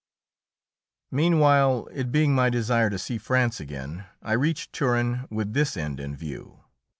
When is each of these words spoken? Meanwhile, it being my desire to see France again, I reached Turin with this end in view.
Meanwhile, 1.11 1.87
it 1.91 2.11
being 2.11 2.33
my 2.33 2.49
desire 2.49 2.89
to 2.89 2.97
see 2.97 3.19
France 3.19 3.59
again, 3.59 4.05
I 4.23 4.31
reached 4.33 4.73
Turin 4.73 5.27
with 5.29 5.53
this 5.53 5.77
end 5.77 5.99
in 5.99 6.15
view. 6.15 6.63